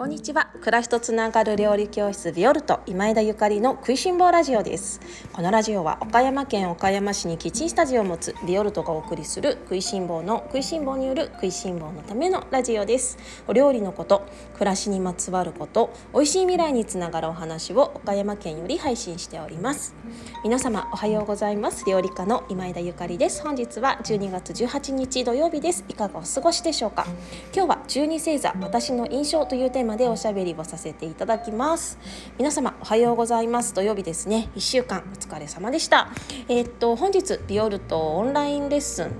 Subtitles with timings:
[0.00, 0.48] こんにちは。
[0.62, 4.98] 暮らしとつながる料理教室ビオルト今枝ゆかりの食いしん坊ラジオです。
[5.30, 13.18] このラジオは岡山県岡山市にキッチンスタジオを持つビオルトがお送りする食いしん坊の食いしん坊による食いしん坊のためのラジオです。
[13.46, 14.22] お料理のこと
[14.54, 19.94] 暮らしにまつわること美味しい未来につながるお話を岡山県より配信しております。
[20.42, 21.84] 皆様おはようございます。
[21.86, 23.42] 料理家の今枝ゆかりです。
[23.42, 25.84] 本日は12月18日土曜日です。
[25.90, 27.04] いかがお過ごしでしょうか？
[27.54, 31.98] 今日は12星座私の印象というテーマまでおしゃべりをさせていただきます。
[32.38, 33.74] 皆様おはようございます。
[33.74, 34.48] 土曜日ですね。
[34.54, 36.10] 1週間お疲れ様でした。
[36.48, 39.10] えー、っと本日ビオルトオンラインレッスン、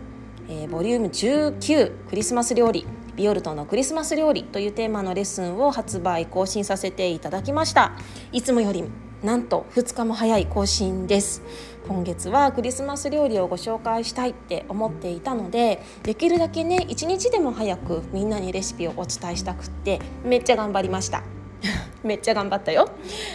[0.48, 2.86] えー、ボリューム19クリスマス料理。
[3.16, 7.92] ビオルトのクリスマス料理というテーマのレッスンを発売更新させていただきました。
[8.30, 8.84] いつもより
[9.22, 11.42] なんと2日も早い更新です。
[11.86, 21.22] 今月はクリスマス料理をご紹介したいって思っていたのでできるだけね1日でも早くみんなにレシピをお伝えしたくってめっちゃ頑張りました。
[22.02, 22.88] めっちゃ頑張ったよ。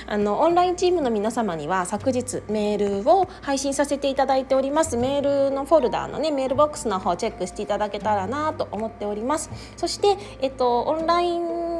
[0.07, 4.97] あのオンラインチームの皆様には昨日メールを配信させていただいております。
[4.97, 9.51] メールのフォルダーのねメールボックスの方チェックしていただけたらなと思っております。
[9.77, 11.74] そしてえっとオンライン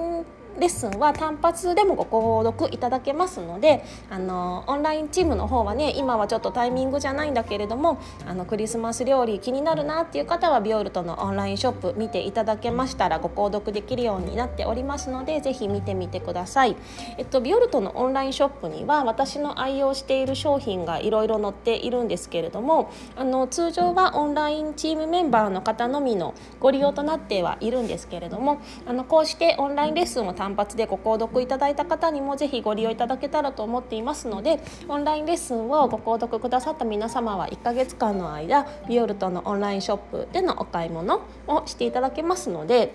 [0.60, 16.76] レッスンは単発でもご購読いただけますのであのオンラインチームの方はね今はちょっとタイミングじゃないんだけれどもあのクリスマス料理気になるなっていう方はビオルトのオンラインショップ見ていただけましたらご購読できるようになっておりますのでぜひ見てみてください。
[17.18, 42.94] えっと、ビオルトのオンラインショップには私の愛用している商品がいろいろ載っているんですけれどもあの通常はオンラインチームメンバーの方のみのご利用となってはいるんですけれどもあのこうしてオンラインレッスンを単発でご購読いただいた方にもぜひご利用いただけたらと思っていますのでオンラインレッスンをご購読くださった皆様は1ヶ月間の間ビオルトのオンラインショップでのお買い物をしていただけますので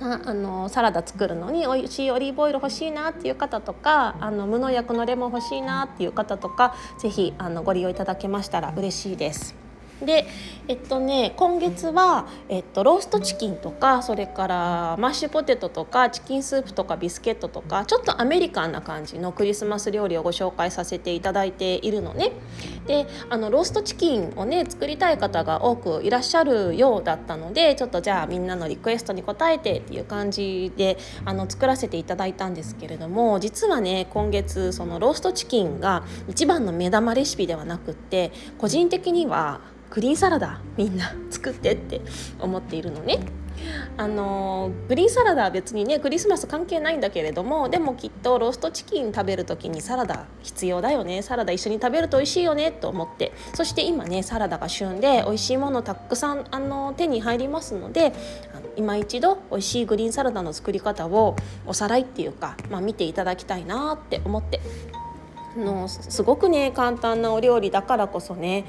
[0.00, 9.67] ああのサラダ作るのに美味しいオリーブオイル欲しいなっていう方とかあの無農薬のレモン欲しいなっていう方とかぜひあのご利用いただけましたら嬉しいです。
[10.04, 10.26] で
[10.68, 22.32] えっとね今月は、えっと、ローストチキンとかそれからマッシュポテトとかチキンスープとかビスケットとかちょっとアメリカンな感じのクリスマス料理をご紹介させていただいているのね。
[22.86, 39.60] であのローストチキンをね作りたい方が多くいらっしゃるようだったのでちょっとじゃあみんなのリクエストに応えてっていう感じであの作らせていただいたんですけれども実はね今月そのローストチキンが一番の目玉レシピではなくって個人的には
[39.90, 42.00] グリーンサラダみんな作ってって
[42.40, 43.20] 思っているのね。
[43.96, 51.22] あのグリーンサラダは別にねクリスマス関係ないんだけれどもでもきっとローストチキン食べる時にサラダ必要だよね。
[51.22, 53.32] サラダ一緒に食べると美味しいよねと思って。
[53.54, 58.12] そして今ねサラダが旬で美味しいものたくさんあの手に入りますので
[58.76, 61.34] 今一度美味しいグリーンサラダの作り方を
[61.66, 64.60] おさらいっていうか、まあ、見ていただきたいなって思って。
[65.56, 68.64] のすごくね簡単なお料理だからこそね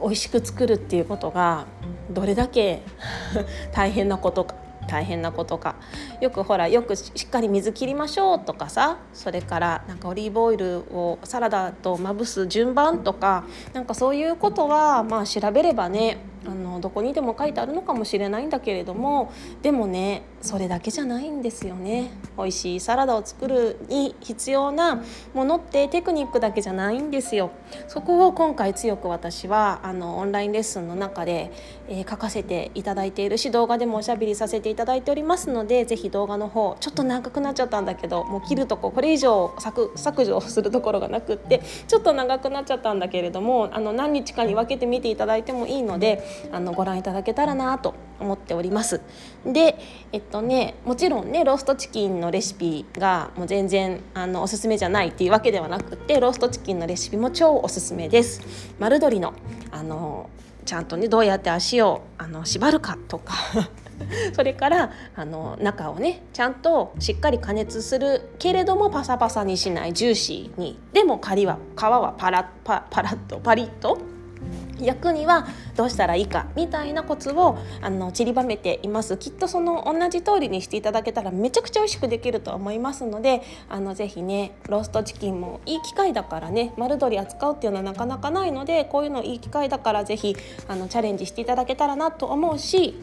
[0.00, 1.66] 美味しく作るっていうことが
[2.10, 2.82] どれだけ
[3.72, 4.54] 大変なことか
[4.88, 5.74] 大変なことか。
[6.20, 22.10] よくほらよくしっかり水切りましょうとかさそれからなんかオリーブオイルをサラダとまぶす順番とかなんかそういうことはまあ調べればねあのどこにでも書いてあるのかもしれないんだけれどもでもねそれだけじゃないんですよね。
[22.38, 25.02] 美味しいサラダを作るに必要な
[25.34, 27.50] ものってテクニックだけじゃないんですよ。
[27.88, 31.50] そこを今回強く私はあのオンラインレッスンの中で、
[31.88, 49.00] えー、書かせていただいているし動画でもおしゃべりさせていただいておりますので是非動画の方ちょっと長くなっちゃったんだけどもう切るとここれ以上削削除するところがなくってちょっと長くなっちゃったんだけれどもあの何日かに分けて見ていただいてもいいのであのご覧いただけたらなと思っております。
[49.44, 49.78] で
[50.12, 58.40] えっとねもちろんねローストチキンのレシピがもう全然あのおすすめじゃないっていうわけではなくてローストチキンのレシピも超おすすめです。
[58.78, 59.34] 丸鶏の
[59.70, 60.30] あの
[60.64, 63.34] ちゃんとねどうやって足をあの縛るかとか
[64.34, 73.98] それからあの中をねちゃんとしっかり加熱するけれどもパサパサにしないジューシーにでも皮は皮はパラパパラッとパリッと
[74.80, 75.46] 焼くには
[75.76, 90.36] どうしたらいいかみたいなコツをあの散りばめていますきっとその同じ通りにしていただけたらめちゃくちゃ美味しくできると思いますのであのぜひねローストチキンもいい機会だからね丸鶏扱うっていうのはなかなかないのでこういうのいい機会だからぜひ
[90.68, 92.94] あのチャレンジしていただけたらなと思うし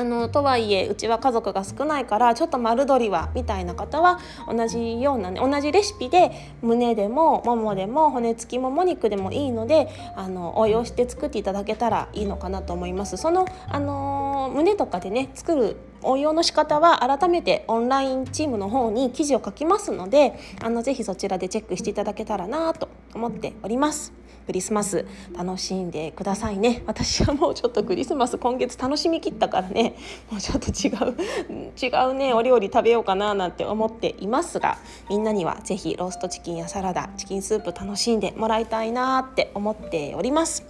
[0.00, 4.18] あのとはいえうちは家族が少ないからちょっと丸鶏はみたいな方は
[4.48, 6.30] 同じようなね同じレシピで
[6.62, 13.18] 胸でもももでも骨付きもも肉でもいいのであの応用して作っていただけたらいいのかなと思います。
[13.18, 24.19] そのあの胸とかでね作る応用の仕方は改めてオンラインチームの方に記事を書きますのであのぜひそちらでチェックしていただけたらなと思っております。
[24.50, 25.06] クリスマス
[25.38, 29.94] 楽しんでくださいね私はもうちょっとクリスマス今月楽しみきったからね
[30.28, 40.69] もうちょっと違う違うねお料理食べようかななんて思っていますがみんなには是非ローストチキンやサラダチキンスープ楽しんでもらいたいなって思っております。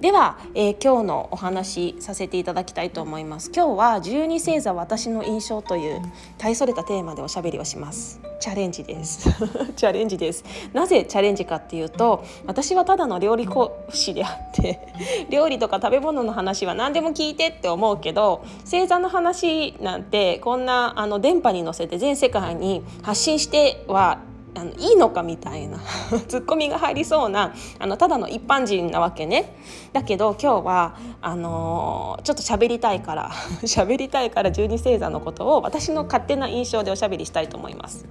[0.00, 3.50] では、えー、今日のお話させていただきたいと思います。
[3.54, 6.02] 今日は十二星座私の印象という
[6.36, 8.20] 大それたテーマでおしゃべりをします。
[8.40, 9.30] チャレンジです。
[9.76, 10.44] チャレンジです。
[10.72, 14.80] なぜチャレンジかっていうと私はただの料理講師であって
[15.30, 24.18] 料理とか食べ物の話は何でも聞いてって思うけど星座の話なんてこんなあの電波に乗せて全世界に発信しては
[24.56, 25.78] あのいいのかみたいな
[26.28, 29.56] ツッコミが入りそうなあのただの一般人なわけね
[29.92, 33.30] だけど今日はあのー、ちょっと喋りたいから
[33.62, 38.06] 喋りたいから十二星座のことを私の勝手な印象でおしゃべりしたいと思います。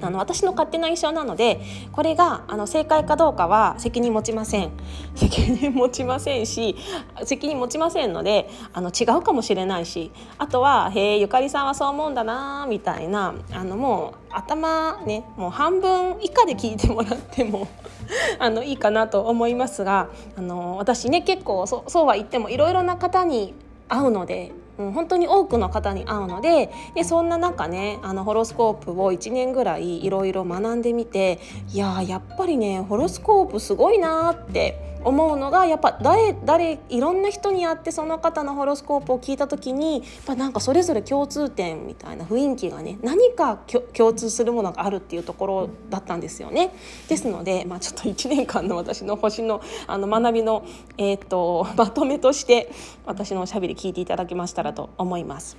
[0.00, 1.60] あの私の勝手な印象なので
[1.92, 4.70] これがあの正解かどうかは責任持ちません。
[5.14, 6.76] 責任持ちませんし
[7.24, 17.68] 責任持ちませんのであの違うかもしれないしあとは「へえゆかりさんはそう思うんだな」みたいなあのもう頭ねもう半分以下で聞いてもらっても
[18.38, 23.54] あのいいかなと思いますがあの私ね結構そうは言ってもいろいろな方に
[23.88, 31.38] 会うのでうん、本当に多くの方に会うのででそんな中ねあのホロスコープを1年ぐらいいろいろ学んでみて
[31.72, 43.58] いややっぱりねホロスコープすごいなって思うのがやっぱ誰誰いろんな人に会ってその方のホロスコープを聞いた時にやっぱなんかそれぞれ共通点みたいな雰囲気がね何か
[43.92, 46.74] 共通するものがあるっていうところだったんですよね。
[47.08, 50.66] ですので、まあ、ちょっと1年間の私の星のあの学びの、
[50.98, 52.70] えーと、とまとめとして
[53.06, 55.56] 私のおしゃべり聞いていただけましたらと思います。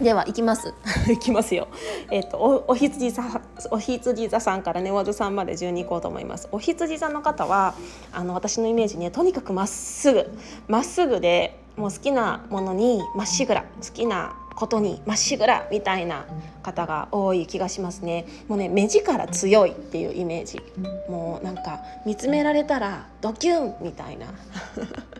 [0.00, 0.74] では行きます。
[1.08, 1.68] 行きますよ。
[2.10, 3.22] えっ、とおお羊座
[3.70, 6.48] お羊座さんからねおずさんまで順に行こうと思います。
[6.52, 7.74] お羊座の方は
[8.12, 10.30] あの私のイメージねとにかくまっすぐ。
[10.68, 13.64] まっすぐでもう好きなものにまっしぐら。
[13.82, 16.24] 好きなことにまっしぐらみたいな
[16.62, 18.26] 方が多い気がしますね。
[18.48, 20.60] もうね目力強いっていうイメージ。
[21.08, 24.26] もうなんか見つめられたらドキュンみたいな。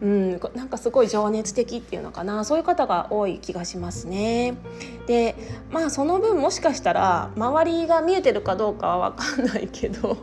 [0.00, 2.44] うんなんかすごい情熱的っていうのかな。
[2.44, 4.54] そういう方が多い気がしますね。
[5.06, 5.36] で
[5.70, 10.16] まあその分もしかしたら周りが見えてるかどうかは分かんないけど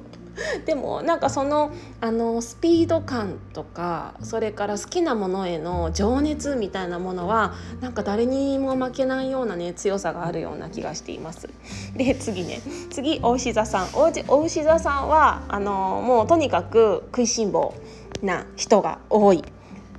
[0.66, 1.72] でもなんかその
[2.02, 11.50] あのスピード感とかそれから好きなものへの情熱みたいなものはなんか誰にも負けないようなね強さがあるような気がしています。
[11.96, 12.62] で次ね。
[12.90, 13.88] 次お牛座さん。
[14.28, 17.74] お牛座さんはあのもうとにかく食いしん坊。
[18.22, 19.44] な人が多い。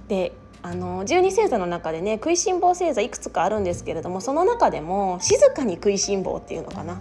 [0.08, 0.32] で
[0.62, 7.00] あの十二星座の中でね食いしん坊星座いくつかあるんですけれどもその中でも静かに食いしん坊っていうのかな。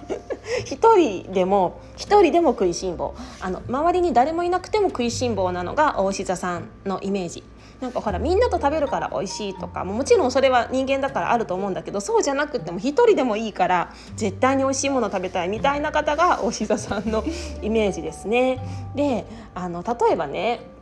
[0.64, 3.14] 一人でも一人でも食いしん坊。
[3.40, 7.44] あの周りに誰もいなくても食いしん坊なのが大志座さんのイメージ。
[7.80, 17.24] なんかほらみんなと食べるから美味しいとかもちろんそれは人間だからあると思うんだけどそうじゃなくても一人でもいいから絶対に美味しいもの食べたいみたいな方が大志座さんの
[17.62, 18.60] イメージですね。
[18.94, 20.76] であの例えばね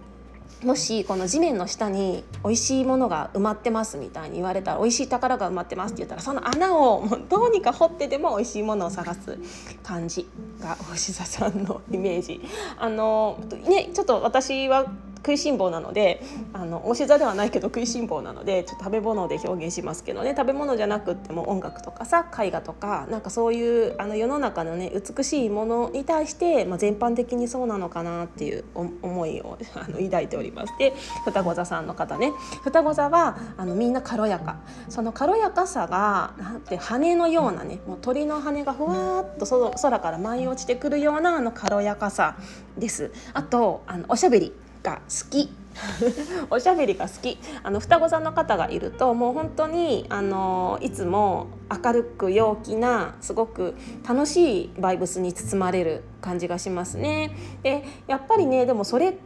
[0.62, 9.38] もしこの地面の下に美味しいものが埋まってますみたいに言われたら美味しい宝が埋まってますって言ったらその穴をもうどうにか掘ってでも美味しいものを探す
[9.82, 10.26] 感じ
[10.60, 12.40] がおし座さんのイメージ。
[12.78, 13.38] あの
[13.68, 14.86] ねちょっと私は
[15.24, 30.74] 食いしん坊なのであのおし座ではないけど食いしん坊なのでちょっと食べ物で表現しますけどね食べ物じゃなくっても音楽とかさ絵画とかなんかそういうあの世の中のね美しいものに対して、まあ、全般的にそうなのかなっていう思いをあの抱いております。
[30.78, 30.92] で
[31.24, 34.58] 双子座さんの方ね双子座はあのみんな軽やか
[34.90, 39.46] その軽やかさがなんて羽のようなねもう鳥の羽がふわっと
[39.80, 42.36] 空から舞い落ちてくるようなあの軽やかさ
[42.76, 43.10] です。
[43.32, 44.52] あとあのおしゃべり
[44.84, 45.50] が好き。
[46.50, 47.36] おしゃべりが好き。
[47.64, 51.48] あの双子さんの方がいるともう本当にあのいつも
[51.84, 53.74] 明るく陽気なすごく
[54.08, 57.32] 楽しいバイブスに包まれる感じがしますね。
[57.64, 59.16] でやっぱりねでもそれ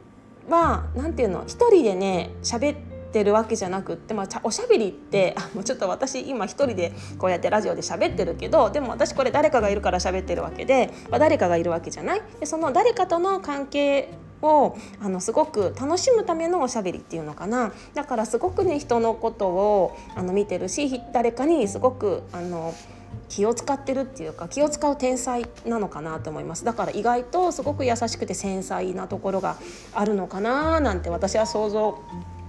[0.48, 2.76] は何て言うの一人でね喋っ
[3.12, 12.22] てるわけじゃなくって、まあ、おしゃべりってもうちょっと私今一人でこうやってラジオで喋ってるけどでも私これ誰かがいるから喋ってるわけで、まあ、誰かがいるわけじゃない？
[12.40, 14.08] でその誰かとの関係
[14.42, 17.72] をあのすごく楽しむためのおしゃべりっていうのかな。
[17.94, 22.74] だからすごくね人のことをあの見てるし誰かにすごくあの
[23.28, 26.64] 気を使ってるっていうか気を使う天才なのかなと思います。
[26.64, 29.56] だから意外とすごく優しくて繊細なところが
[29.94, 31.98] あるのかななんて私は想像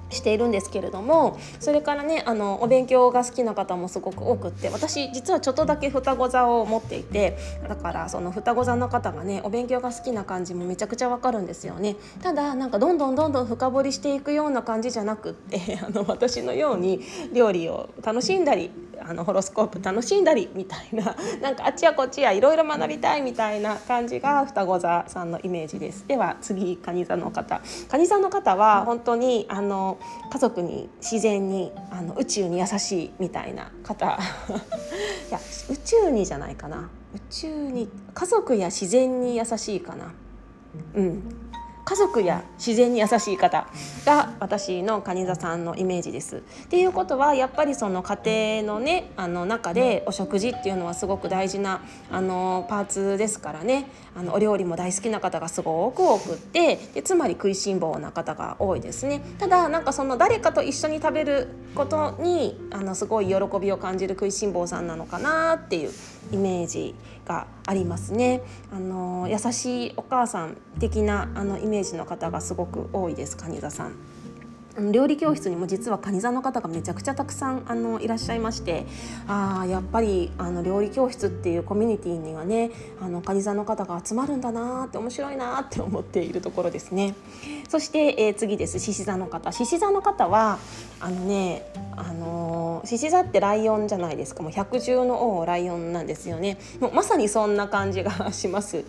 [0.10, 7.38] しているんですけれどもそれからねあのお勉強が好きな方もすごく多くって私実はちょっとだけ双子座を持っていて
[7.68, 11.96] だからその双子座の方がねお勉強が好きな感じもめちゃくちゃわかるんですよね。
[12.22, 17.02] ただなんかどんどんどんどん深掘りしていくような感じじゃなくって あの私のように
[17.34, 26.06] 料理を楽しんだりあのホロスコープ楽しんだりみたいな なんかあっちやこっちやいろいろ学びたいみたいな感じが双子座さんのイメージです。
[26.08, 27.62] では次蟹座の方。
[27.90, 29.98] 蟹座の方は本当にあの
[30.32, 34.18] 家族に自然にあの宇宙に優しいみたいな方。
[35.30, 35.40] いや
[35.70, 36.90] 宇宙にじゃないかな。
[37.16, 40.14] 宇宙に家族や自然に優しいかな。
[40.96, 41.50] うん。
[41.90, 43.66] 家族や自然に優しい方
[44.06, 46.44] が私の蟹座さんのイメージです。
[46.66, 53.90] っていうことはやっぱりその家庭のねあの中でお食事っていうのはすごく大事なあのパーツですからね。
[54.20, 59.22] あのお料理も大好きな方がすごく多くってでつまり食いしん坊な方が多いですね。
[59.38, 65.92] ただなんかその誰かと一緒に食べることにあのすごい喜びを感じる食いしん坊さんなのかなっていう
[66.34, 66.96] イメージ
[67.26, 68.42] がありますね。
[68.74, 73.94] あの優しいお母さん的なあのイメージの方がすごく多いです蟹座さん。
[74.92, 78.86] 料理教室にも実は蟹座の方がめちゃくちゃたくさんあのいらっしゃいまして
[79.28, 82.72] あやっぱりあの料理教室っていうコミュニティにはね
[83.02, 87.16] あの蟹座の方が集まるんだなって面白いなって思っているところですね。
[87.68, 88.80] そして、えー、次です。
[88.80, 89.52] 獅子座の方。
[89.52, 90.58] 獅子座の方は
[91.00, 94.44] あのねあの獅子座ってライオンじゃないですか。
[94.44, 96.58] もう百獣の王ライオンなんですよね。
[96.80, 98.86] もうまさにそんな感じがします。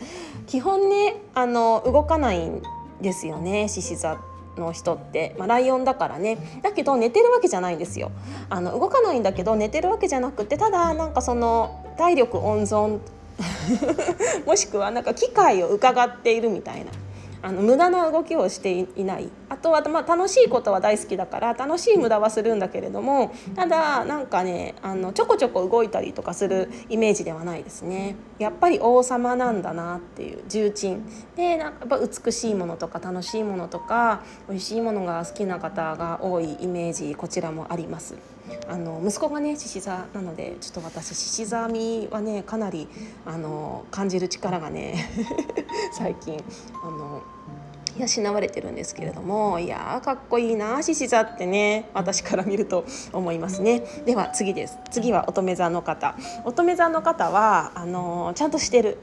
[0.47, 2.62] 基本ねあの動かないん
[3.00, 4.18] ですよね獅子座
[4.57, 6.61] の人って、まあ、ライオンだからね。
[6.62, 8.11] だけど寝てるわけじゃないんですよ。
[8.49, 12.99] あの動かないんだけど寝てるわけじゃなくてただなんかその体力温存
[14.47, 16.90] もしくはなんか機械を伺っているみたいな。
[17.42, 19.30] あの無駄な動きをしていない。
[19.49, 28.16] あとは、まあ、楽しいことは大好きだから楽しい無駄はするんだけれどもただなんかねあのちょこちょこ動いたりとかするイメージではないですね。
[28.38, 31.02] やっぱり王様なんだなっていう重鎮。
[31.37, 38.14] でなんかやっぱ美しいものとか楽しいものとか美味しいものが好きな方が多いイメージこちらもあります。
[38.69, 42.88] あの息子がね獅子座なのでちょっと私獅子座みはねかなり
[43.26, 45.11] あの感じる力がね
[45.92, 46.42] 最近
[46.83, 47.23] あの
[48.00, 53.80] 養われてるんですけれどもいやかっこいいな獅子座ってね私から見ると思いますね。
[54.04, 54.78] では次です。
[54.90, 56.16] 次は乙女座の方。
[56.45, 58.99] 乙女座の方はあのちゃんとしてる。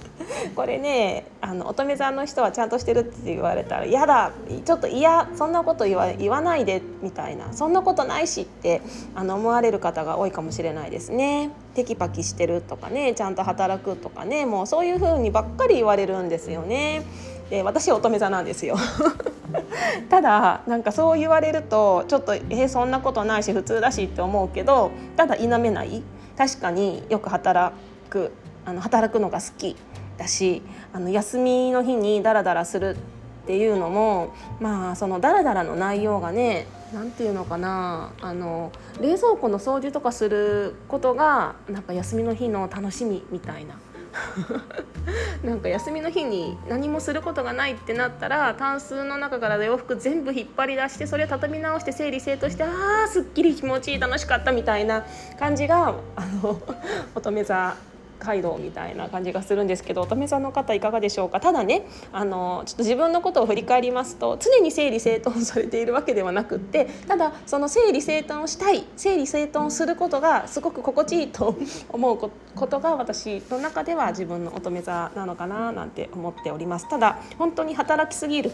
[0.54, 4.32] これねあの乙女座の人はちゃんとしてるって言われたら嫌だ
[4.64, 8.82] ちょっと嫌そんなこと言わ言わないでみたいなそんなことないしって
[9.14, 11.50] あの思われる方が多いかもしれないですね。
[11.74, 17.02] テキパキしてるとかねちゃんと働くとかねもうそういう風にばっかり言われるんですよね。
[17.50, 18.76] で私乙女座なんですよ。
[20.10, 26.02] ただなんかそう言われるとちょっとえー、そんなことないし普通だしって思うけどただ否めない。
[26.36, 27.74] 確かによく働
[28.08, 28.30] く
[28.64, 29.76] あの働くのが好き
[30.18, 30.62] だし
[30.92, 32.96] あの休みの日にダラダラする
[33.44, 43.74] っていうのもまあそのダラダラの内容がね何て言うのかなあの冷蔵庫の掃除とかすることがなんか休みの日の楽しみみたいな
[45.42, 52.68] なんか休みの日に何もすることがないってなったらタンスの中から洋服全部引っ張り出してそれを畳み直して整理整頓してあ
[53.04, 55.04] あすっきり気持ちいい楽しかったみたいな
[55.38, 56.60] 感じがあの
[57.14, 57.74] 乙女座
[58.18, 61.40] 街道みたいな感じがするんですけど乙女座の方いかがでしょうか？
[61.40, 71.56] ただねあのちょっと自分のことを振り返りますと常に整理整頓されているわけではなくってただその整理整頓をしたい整理整頓をすることがすごく心地いいと
[71.88, 76.88] 思うことが私の中では自分の乙女座なのかななんて思っております。
[76.88, 78.52] ただ本当に働きすぎる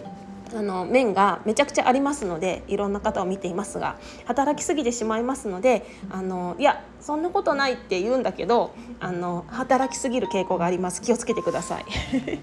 [0.54, 11.02] あの面がめちゃくちゃありますのでいろんな方を見ていますが働きすぎてしまいますのであのいやそんなことないって言うんだけどあの働きすぎる傾向があります。
[11.02, 11.84] 気をつけてください。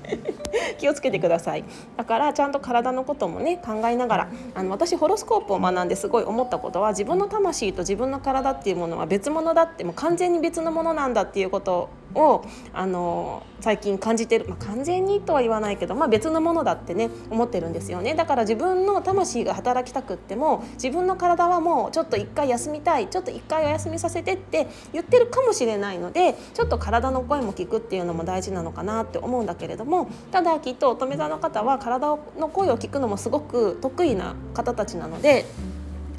[0.78, 1.64] 気をつけてください。
[1.98, 35.46] だからちゃんと体のこともね考えながらあの私ホロスコープを学んですごい思ったことは自分の魂と自分の体っていうものは別物だってもう完全に別のものなんだっていうことをあの最近感じてる、まあ、完全にとは言わないけど、まあ、別のものだってね思ってるんですよねだから自分の魂が働きたくっても自分の体はもうちょっと一回休みたいちょっと一回お休みさせてって言ってるかもしれないのでちょっと体の声も聞くっていうのも大事なのかなって思うんだけれどもただきっと乙女座の方は体の声を聞くのもすごく得意な方たちなので。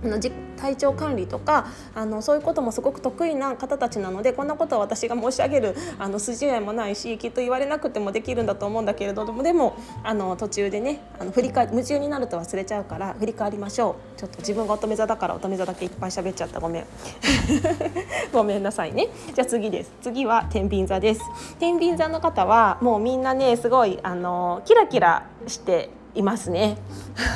[0.04, 0.18] あの
[0.56, 14.18] 体調管理とかあのそういうこともすごく得意な方たちなのでこんなことは私が申し上げるあの筋合いもないしきっと言われなくてもできるんだと思うんだけれどもでもあの途中でねあの振り返夢中になると忘れちゃうから振り返りましょう。
[14.18, 16.60] ちょっと自分が乙女座だから乙女座だけいっぱい喋っちゃった。
[16.60, 16.86] ごめん。
[18.32, 19.08] ごめんなさいね。
[19.34, 19.92] じゃあ次です。
[20.00, 21.20] 次は天秤座です。
[21.58, 26.76] 天秤座の方はもうみんなねすごいあのキラキラしていますね。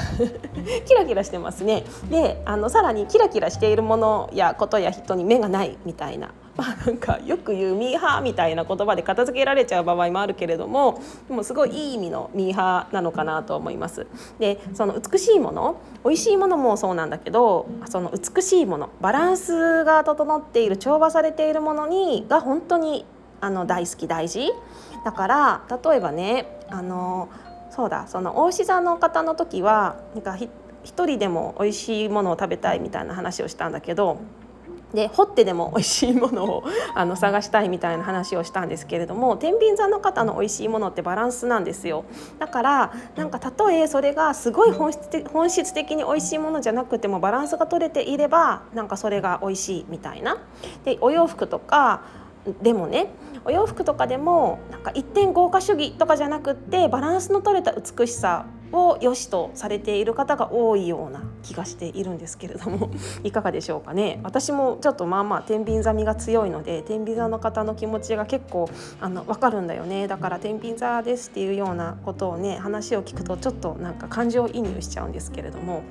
[0.86, 1.84] キラキラしてますね。
[2.10, 6.30] であのさらにキラキラしているものやことや人に目がないみたいな。
[6.56, 14.06] まあ、なんかよく言うミーハーみたいな言葉で片付けられちゃう場合もあるけれどもでもすごいいい意味のミーハーなのかなと思います。
[14.38, 23.04] でその美しいもの美味しいものもそうなんだけどその美しいものバランスが整っている調和されているものにが本当に
[23.40, 24.50] あの大好き大事。
[25.04, 27.28] だから例えばねあの
[27.76, 30.38] そうだその大志座の方の時はなんか
[30.82, 34.18] 一人でも美味しいものを食べたいみたいな話をしたんだけど
[34.94, 36.64] で掘ってでも美味しいものを
[36.94, 42.04] あの探したいみたいな話をしたんですけれども天秤座の方の美味しいものってバランスなんですよ
[42.38, 50.38] だからなんかたとえそれがすごい本質的本質的に美味しいものじゃなくてもバランスが取れていればなんかそれが美味しいみたいな。
[50.84, 52.00] でお洋服とか
[52.62, 53.08] でもね
[53.44, 62.90] お洋服とかでもなんか一点豪華主義とかじゃなくってバランスの取れた美しさを良しとされている方が多いような気がしているんですけれども
[63.24, 64.20] いかがでしょうかね。
[64.22, 68.68] 私もちょっとまあまあ天秤座みが強いので天秤座の方の気持ちが結構
[69.00, 70.08] あの分かるんだよね。
[70.08, 75.82] だから天秤座ですっていうようなことをね話を聞くとちょっとなんか感情移入しちゃうんですけれども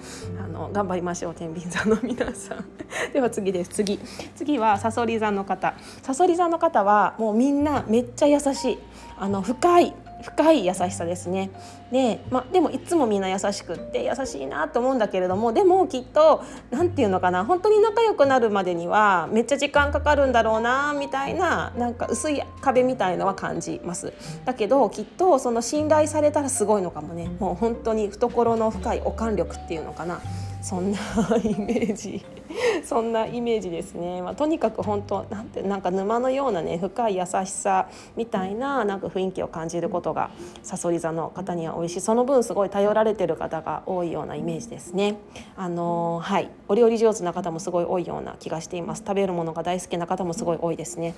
[0.43, 2.65] あの頑張りましょう天秤座の皆さん。
[3.13, 3.69] では次です。
[3.69, 3.99] 次。
[4.35, 5.73] 次はさそり座の方。
[6.03, 8.77] さそり座の方はもうみんなめっちゃ優しい。
[9.17, 11.49] あの深い深い優しさですね。
[11.91, 24.13] で,、までもいつもみんな優しくって優しいなと思うんだけれどもでもきっと何て言うのかな本当に仲良くなるまでにはめっちゃ時間かかるんだろうなみたいななんか薄い壁みたいのは感じます。
[24.45, 27.29] だけどきっとその信頼されたらすごいのかもね。
[27.39, 30.21] もう本当に懐の深いお管力っていうのかな。
[30.61, 30.97] そんな
[31.43, 32.25] イメージ。
[32.83, 40.29] そんなイメージですね、まあ、とにかく本当なんてなんか沼のようなね深い優しさみたいななんか雰囲気を感じることが
[40.63, 45.17] さそり座の方には多いしその分すごい頼られてる方が多いようなイメージですね。
[45.55, 51.15] あのはいお料理上手な方もすごい多いような気がしています食べるものが大好きな方もすごい多いですね。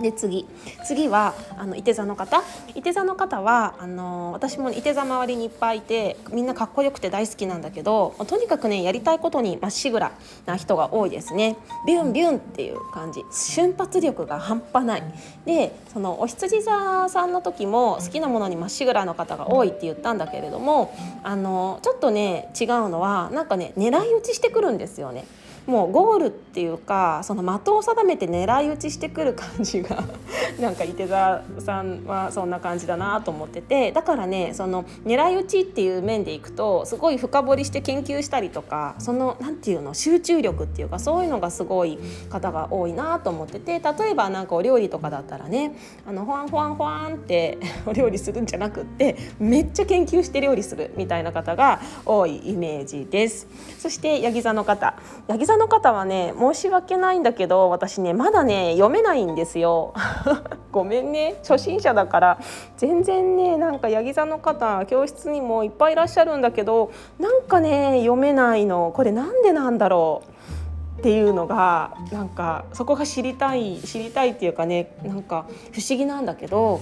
[0.00, 0.46] で次。
[0.84, 2.42] 次はあの伊手座の方。
[2.74, 10.12] 伊手座の方はあの私も伊手座周りにいっぱいいてみんなかっこよくて大好きなんだけどとにかくねやりたいことにまっしぐら
[10.44, 11.56] な人が多いですね。
[11.86, 13.24] ビュンビュンっていう感じ。
[13.32, 15.02] 瞬発力が半端ない。
[15.44, 25.24] でそのお羊座さんの時も好きなものにまっしぐらの方が多いって言ったんだけれどもあのちょっとね違うのはなんかね狙い撃ちしてくるんですよね。
[25.66, 30.04] もうゴールっていうかその的を定めて狙い撃ちしてくる感じが
[30.60, 41.98] なんか伊手座さんはそんな感じだなと思っててだからねその狙い撃ちっていう面でいくとすごい深掘りして研究したりとかその何て言うの集中力っていうかそういうのがすごい
[42.30, 45.76] 方が多いなと思ってて例えば何かお料理とかだったらね
[46.06, 53.46] あのほわんほわんほわんって お料理するんじゃなくってめっちゃ研究して料理するみたいな方が多いイメージです。
[53.78, 54.94] そしてヤギ座の方
[55.26, 59.94] ヤギ座の方はね申し訳ないんだけど私ねまだね読めないんですよ。
[60.72, 61.36] ごめんね。
[61.46, 62.38] 初心者だから。
[62.76, 68.92] 全然ねなんかヤギ座の方教室にもいっぱいいらっしゃるんだけどなんかね読めないの。
[68.94, 71.00] これなんでなんだろう？
[71.00, 76.80] っていうのがなんかそこが知りたい知りたいっていうかねなんか不思議なんだけど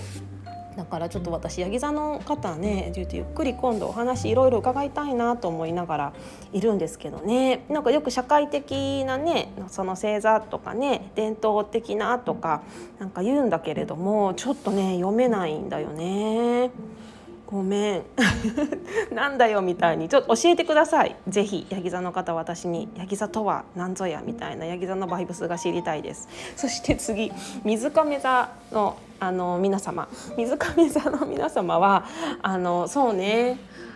[0.76, 6.12] だからちょっと私ヤギ座の方ねゆっくり今度お話いろいろ伺いたいなと思いながら
[6.52, 12.62] いるんですけどねなんかよく社会的なねその星座とかね伝統的なとか
[12.98, 16.70] なんか言うんだけれどもちょっとね読めないんだよね。
[17.46, 18.02] ごめん。
[19.14, 21.16] なんだよみたいにちょっと教えてください。
[21.28, 22.88] ぜひヤギ座の方私に。
[22.96, 26.28] ヤギ座とは何ぞやみたいなヤギ座のバイブスが知りたいです。
[26.57, 27.33] そして次
[27.64, 30.09] 水亀座のあの皆様。
[30.37, 32.04] 水亀座の皆様は
[32.42, 33.59] あのそうね。
[33.88, 33.93] うん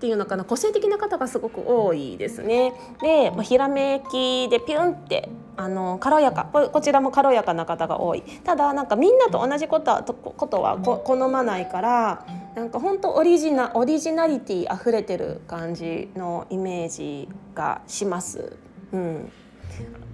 [0.00, 2.72] ていうのかな個性的な方がすごく多いですね。
[3.00, 18.56] で、まあ、ひらめきでピュンってあの軽やかこちらも軽やかな方が多いただなんかみんなと同じことはことは好まないからなんか本当オリジナオリジナリティ溢れてる感じのイメージがします。
[18.92, 19.32] うん、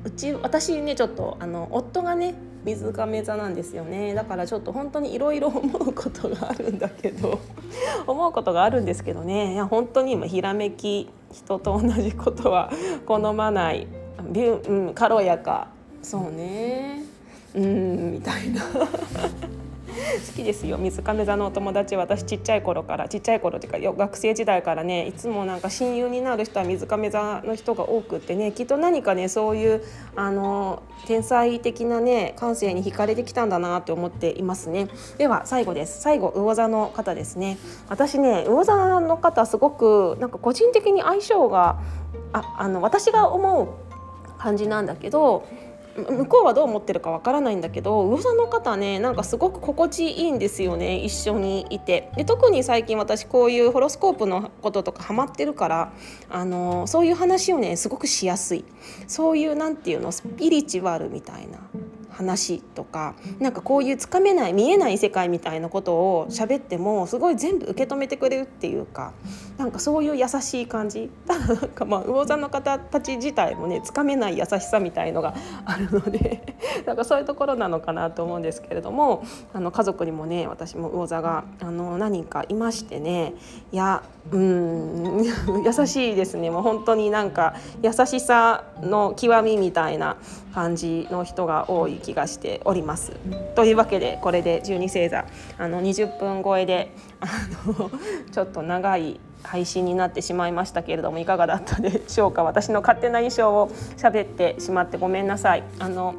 [0.04, 2.34] うち私ねちょっとあの夫がね
[2.64, 4.14] 水亀座なんですよね。
[4.14, 7.40] だからちょっと本当にいろいろ思うことがあるんだけど
[8.06, 9.54] 思うことがあるんですけどね。
[9.54, 12.70] いや本当に今ひらめき人と同じことは
[13.06, 13.86] 好まない。
[14.30, 15.68] ビュ、うん、軽やか。
[16.02, 17.02] そうね。
[17.54, 18.62] うんみたいな。
[20.26, 20.78] 好きですよ。
[20.78, 29.82] 水亀座のお友達私ちっちゃい頃からちっちゃい頃っていうか学生時代からねいつもなんか親友になる人は水亀座の人が多くってねきっと何かねそういう
[30.16, 34.88] あの天才的なね感性に惹かれてきたんだなって思っていますね。
[35.18, 36.00] では最後です。
[36.00, 37.58] 最後魚座の方ですね。
[37.88, 41.78] 私ね魚座の方すごくなんか個人的に相性が
[42.32, 43.68] ああの私が思う
[44.38, 45.44] 感じなんだけど
[46.08, 52.10] 向こうはどう思ってるかわからないんだけど魚座の方ねなんかすごく心地いいんですよね一緒にいて。
[52.16, 55.92] で特に最近私こういうホロスコープのこととかハマってるから
[56.28, 58.64] あのそういう話をねすごくしやすい。
[59.06, 61.58] そういうなんていうのスピリチュアルみたいな
[62.10, 69.12] 話とかなんかこういうつかめない見えない世界みたいなことを喋ってもすごい全部受け止めてくれるっていうか
[69.60, 75.34] なんかそういう優しい感じただなんかまあ魚座の方たち自体もねつかめない優しさみたいのが
[75.66, 83.34] あるので なんかそういうところなのかなと思うんですけれどもあの家族にもね私も魚座があの何かいましてね
[83.70, 85.22] いやうん
[85.62, 90.16] 優しいですねもう本当になんか優しさの極みみたいな
[90.54, 93.12] 感じの人が多い気がしております。
[93.54, 95.26] というわけでこれで12星座
[95.58, 97.26] あの20分超えであ
[97.66, 97.90] の
[98.32, 102.42] ちょっと長い配信になってしまいましたけれどもいかがだったでしょうか？
[102.42, 105.64] 私の勝手な印象を喋ってしまってごめんなさい。
[105.78, 106.14] あの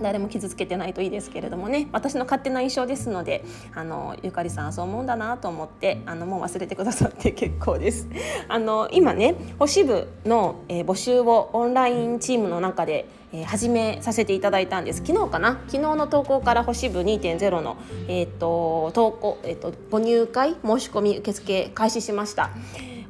[0.00, 3.44] 誰も傷つけてないといいですけれどもね私の勝手な印象ですので
[3.74, 8.06] あのゆかりさんはそう思うんだなと思ってあのもう忘れてくださって結構です。
[8.46, 15.02] あの今ね星部の、えー、募集をオンラインチームの中でえー、始めさせていただいたんです。
[15.04, 15.60] 昨日かな？
[15.66, 17.76] 昨日の投稿から星部2.0の、
[18.08, 22.50] えーと、投稿、えーとご入会申し込み受付開始しました。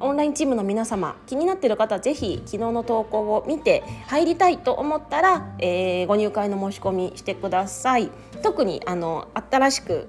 [0.01, 8.11] オンラインチームの皆様気になっている方ぜひ昨日の投稿を見て入りたいと思ったら、えー、ご入会の申し込みしてください。
[8.43, 10.09] 特にあの新しく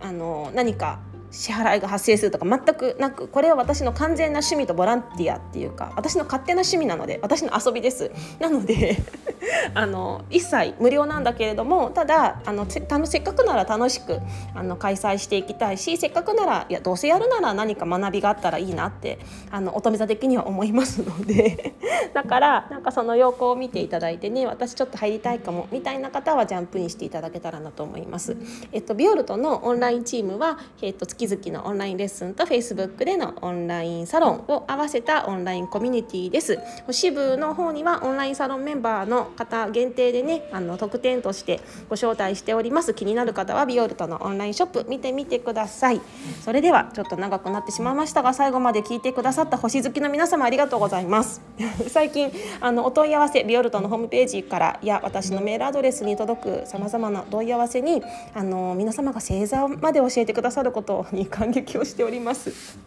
[0.00, 8.96] あの何か支払いが発生するとか全くなくこれは私の完全な趣味とボランティアっていうか私の勝手な趣味なので私の遊びですなので
[9.74, 12.86] あの一切無料なんだけれどもただあのせっ
[13.22, 14.20] かくなら楽しく
[14.54, 19.18] あの開催していきたいしせっかくならいやどうせやるなら何か学びがあったらいいなって
[19.50, 21.74] あの乙女座的には思いますので
[22.14, 28.36] だからなんかその要項を見ていただいてね私ちょっと入りたいかもみたいな方はジャンプインしていただけたらなと思います。
[28.72, 36.58] えっと、ビオルトのオンラインチームは、えっと、月々のオンラインレッスンと Facebook でのオンラインサロンを合わせたオンラインコミュニティです。
[36.90, 42.94] 支部の方にはオンラインサロンメンバーの方限定でねあの特典としてご招待しております。
[42.94, 46.00] 気になる方はビオルトのオンラインショップ見てみてください。
[46.44, 51.40] それではちょっと長くなってしまいましたが最後まで聞いてくださった星好きの皆様ありがとうございます。
[51.88, 58.02] 最近あのお問い合わせビオルトのホームページからや私のメールアドレスに届くさまざまな問い合わせに
[58.34, 62.78] あの皆様が星座まで教えてくださることに感激をしております。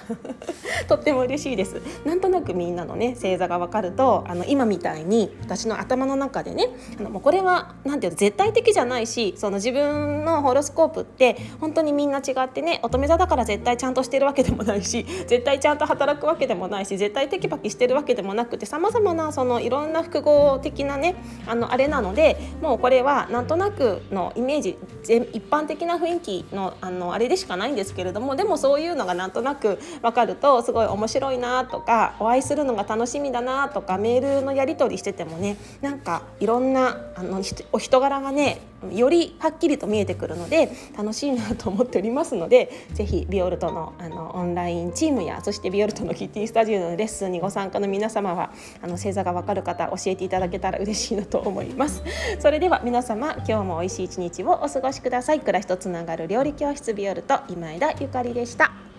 [0.88, 1.80] とっても嬉しいです。
[2.04, 21.14] なんとなくみんなのね星座が分かるとあの今みたいに私の頭の中でねあのもうこれは何ていうの絶対的じゃないしその自分のホロスコープって本当にみんな違ってね乙女座だから絶対ちゃんとしてるわけでもないし 絶対ちゃんと働くわけでもないし絶対テキパキしてるわけでもなくてさまざまなそのいろんな複合的なね
[21.46, 37.42] あのあれなのでもうこれはなんとなくのイメージ一般的な雰囲気のあのあれでしかないんですけれどもでもそういうのがなんとなく分かるとすごい面白いなとかお会いするのが楽しみだなとかメールのやり取りしててもねなんかいろんなあの
[37.72, 52.02] お人柄がねよりはっきりと見えてくるので楽しいなと思っておりますのでぜひビオルトのあのオンラインチームやそしてビオルトのキッティスタジオのレッスンにご参加の皆様はあの星座がわかる方教えていただけたら嬉しいなと思います。
[52.40, 55.40] それでは皆様今日も美味しい一日をお過ごしください。
[55.40, 58.91] 暮らしとつながる料理教室ビオルト今枝ゆかりでした。